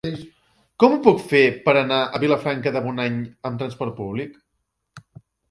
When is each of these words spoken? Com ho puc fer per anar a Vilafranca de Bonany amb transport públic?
Com 0.83 0.95
ho 0.95 1.01
puc 1.07 1.19
fer 1.33 1.41
per 1.67 1.75
anar 1.81 1.99
a 2.17 2.21
Vilafranca 2.23 2.73
de 2.79 2.83
Bonany 2.87 3.21
amb 3.51 3.61
transport 3.63 3.97
públic? 4.01 4.43